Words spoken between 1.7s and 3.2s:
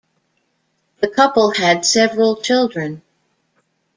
several children.